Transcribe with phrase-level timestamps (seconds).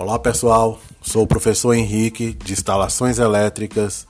[0.00, 4.06] Olá pessoal, sou o professor Henrique de Instalações Elétricas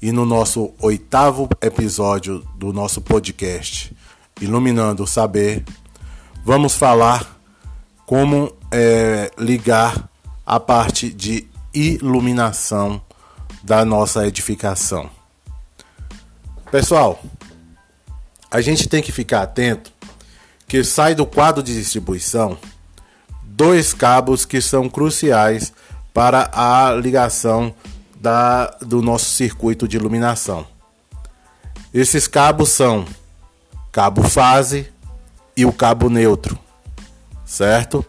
[0.00, 3.94] e no nosso oitavo episódio do nosso podcast
[4.40, 5.62] Iluminando o Saber,
[6.42, 7.38] vamos falar
[8.06, 10.08] como é, ligar
[10.46, 12.98] a parte de iluminação
[13.62, 15.10] da nossa edificação.
[16.70, 17.22] Pessoal,
[18.50, 19.92] a gente tem que ficar atento
[20.66, 22.56] que sai do quadro de distribuição
[23.56, 25.72] dois cabos que são cruciais
[26.12, 27.74] para a ligação
[28.20, 30.66] da, do nosso circuito de iluminação.
[31.92, 33.06] Esses cabos são
[33.92, 34.88] cabo fase
[35.56, 36.58] e o cabo neutro,
[37.44, 38.04] certo?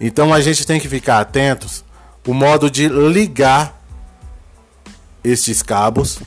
[0.00, 1.84] Então a gente tem que ficar atentos
[2.26, 3.80] o modo de ligar
[5.22, 6.20] estes cabos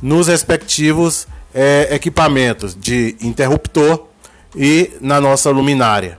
[0.00, 4.06] nos respectivos é, equipamentos de interruptor
[4.56, 6.18] e na nossa luminária.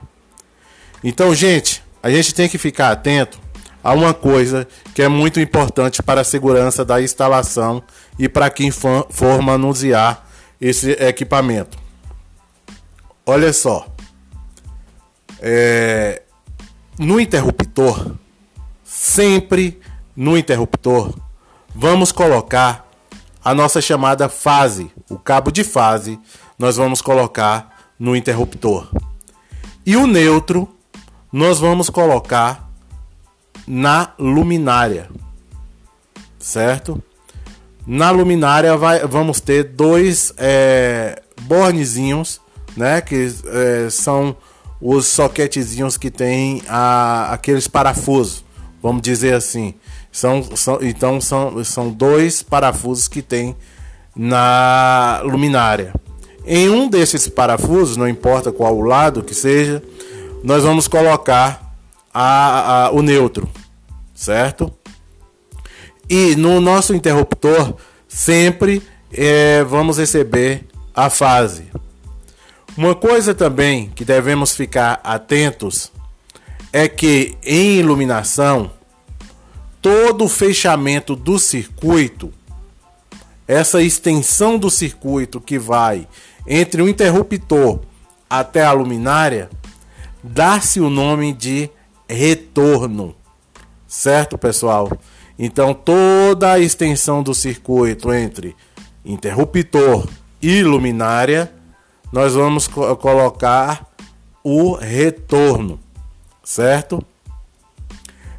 [1.08, 3.40] Então, gente, a gente tem que ficar atento
[3.84, 7.84] a uma coisa que é muito importante para a segurança da instalação
[8.18, 10.26] e para quem for manusear
[10.60, 11.78] esse equipamento.
[13.24, 13.86] Olha só,
[15.40, 16.24] é,
[16.98, 18.16] no interruptor,
[18.84, 19.80] sempre
[20.16, 21.14] no interruptor,
[21.76, 22.90] vamos colocar
[23.44, 26.20] a nossa chamada fase, o cabo de fase,
[26.58, 28.90] nós vamos colocar no interruptor.
[29.86, 30.75] E o neutro
[31.36, 32.72] nós vamos colocar
[33.68, 35.10] na luminária,
[36.40, 37.04] certo?
[37.86, 42.40] Na luminária vai, vamos ter dois é, bornezinhos,
[42.78, 43.02] né?
[43.02, 44.38] Que é, são
[44.80, 48.46] os soquetezinhos que tem a, aqueles parafusos,
[48.82, 49.74] vamos dizer assim.
[50.14, 53.58] São, são, então são, são dois parafusos que tem
[54.16, 55.94] na luminária.
[56.46, 59.84] Em um desses parafusos, não importa qual o lado que seja,
[60.46, 61.76] nós vamos colocar
[62.14, 63.50] a, a, o neutro,
[64.14, 64.72] certo?
[66.08, 67.74] E no nosso interruptor
[68.08, 71.66] sempre é, vamos receber a fase.
[72.78, 75.92] Uma coisa também que devemos ficar atentos
[76.72, 78.70] é que em iluminação
[79.82, 82.32] todo o fechamento do circuito,
[83.48, 86.08] essa extensão do circuito que vai
[86.46, 87.80] entre o interruptor
[88.30, 89.50] até a luminária,
[90.26, 91.70] dá-se o nome de
[92.10, 93.16] retorno.
[93.88, 94.92] Certo, pessoal?
[95.38, 98.56] Então, toda a extensão do circuito entre
[99.04, 100.08] interruptor
[100.42, 101.54] e luminária,
[102.12, 103.94] nós vamos co colocar
[104.44, 105.80] o retorno,
[106.44, 107.04] certo?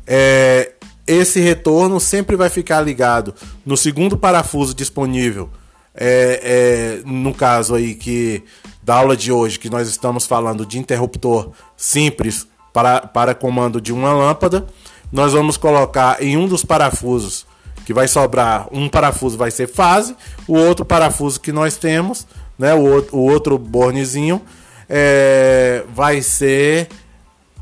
[0.07, 0.73] É,
[1.07, 5.51] esse retorno sempre vai ficar ligado no segundo parafuso disponível.
[5.97, 8.45] É, é, no caso aí que
[8.83, 13.93] da aula de hoje, que nós estamos falando de interruptor simples para, para comando de
[13.93, 14.67] uma lâmpada,
[15.11, 17.47] nós vamos colocar em um dos parafusos
[17.85, 22.27] que vai sobrar, um parafuso vai ser fase, o outro parafuso que nós temos,
[22.59, 24.43] né, o, outro, o outro bornezinho,
[24.89, 26.89] é, vai ser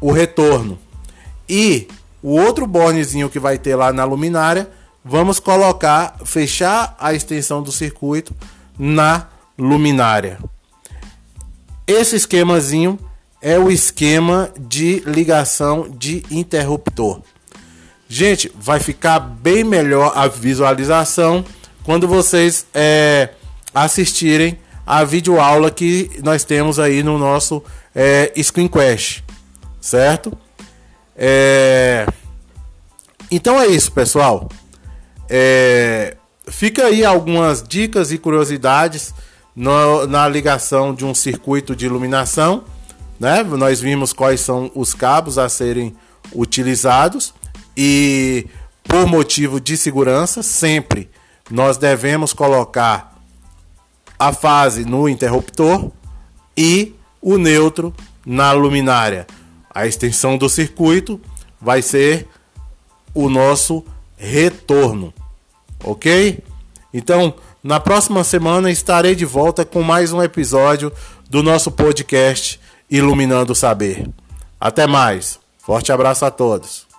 [0.01, 0.79] o retorno.
[1.49, 1.89] E
[2.23, 4.71] o outro bornezinho que vai ter lá na luminária,
[5.05, 8.35] vamos colocar, fechar a extensão do circuito
[8.79, 9.29] na
[9.59, 10.39] luminária.
[11.87, 12.99] Esse esquemazinho
[13.43, 17.21] é o esquema de ligação de interruptor.
[18.09, 21.45] Gente, vai ficar bem melhor a visualização
[21.83, 23.31] quando vocês é,
[23.75, 27.63] assistirem a videoaula que nós temos aí no nosso
[27.95, 28.33] é,
[29.81, 30.37] certo?
[31.17, 32.07] É...
[33.31, 34.49] Então é isso, pessoal.
[35.29, 36.17] É...
[36.47, 39.15] Fica aí algumas dicas e curiosidades
[39.57, 42.65] no, na ligação de um circuito de iluminação.
[43.19, 43.43] Né?
[43.43, 45.97] Nós vimos quais são os cabos a serem
[46.35, 47.33] utilizados
[47.77, 48.47] e
[48.85, 51.11] por motivo de segurança, sempre
[51.51, 53.15] nós devemos colocar
[54.19, 55.91] a fase no interruptor
[56.57, 57.93] e o neutro
[58.25, 59.27] na luminária.
[59.69, 61.21] A extensão do circuito
[61.61, 62.29] vai ser
[63.13, 63.85] o nosso
[64.17, 65.13] retorno,
[65.85, 66.39] ok?
[66.93, 70.93] Então, na próxima semana estarei de volta com mais um episódio
[71.29, 72.61] do nosso podcast
[72.91, 74.09] Iluminando o Saber.
[74.61, 75.39] Até mais.
[75.59, 76.94] Forte abraço a todos.